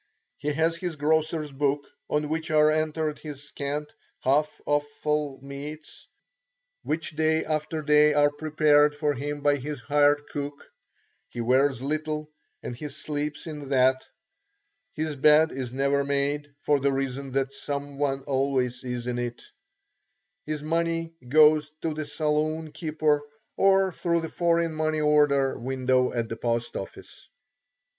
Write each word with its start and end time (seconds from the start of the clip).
He 0.39 0.47
has 0.53 0.77
his 0.77 0.95
grocer's 0.95 1.51
book 1.51 1.87
on 2.09 2.27
which 2.27 2.49
are 2.49 2.71
entered 2.71 3.19
his 3.19 3.43
scant, 3.43 3.93
half 4.21 4.59
offal 4.65 5.39
meats, 5.43 6.07
which 6.81 7.11
day 7.11 7.45
after 7.45 7.83
day 7.83 8.15
are 8.15 8.31
prepared 8.31 8.95
for 8.95 9.13
him 9.13 9.41
by 9.41 9.57
his 9.57 9.79
hired 9.81 10.25
cook; 10.25 10.71
he 11.29 11.39
wears 11.39 11.83
little 11.83 12.31
and 12.63 12.75
he 12.75 12.87
sleeps 12.87 13.45
in 13.45 13.69
that; 13.69 14.07
his 14.95 15.15
bed 15.15 15.51
is 15.51 15.71
never 15.71 16.03
made, 16.03 16.47
for 16.61 16.79
the 16.79 16.91
reason 16.91 17.33
that 17.33 17.53
some 17.53 17.99
one 17.99 18.23
always 18.23 18.83
is 18.83 19.05
in 19.05 19.19
it; 19.19 19.43
his 20.47 20.63
money 20.63 21.13
goes 21.29 21.71
to 21.83 21.93
the 21.93 22.07
saloon 22.07 22.71
keeper 22.71 23.21
or 23.55 23.91
through 23.93 24.21
the 24.21 24.29
foreign 24.29 24.73
money 24.73 24.99
order 24.99 25.59
window 25.59 26.11
at 26.11 26.27
the 26.27 26.37
post 26.37 26.75
office. 26.75 27.29